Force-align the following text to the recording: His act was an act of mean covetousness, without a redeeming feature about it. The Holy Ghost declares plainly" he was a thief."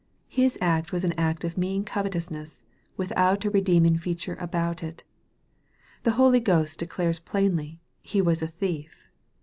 His 0.29 0.57
act 0.61 0.91
was 0.91 1.05
an 1.05 1.13
act 1.15 1.43
of 1.43 1.59
mean 1.59 1.83
covetousness, 1.83 2.63
without 2.97 3.45
a 3.45 3.51
redeeming 3.51 3.99
feature 3.99 4.35
about 4.39 4.81
it. 4.81 5.03
The 6.01 6.13
Holy 6.17 6.39
Ghost 6.39 6.79
declares 6.79 7.19
plainly" 7.19 7.81
he 8.01 8.19
was 8.19 8.41
a 8.41 8.47
thief." 8.47 9.11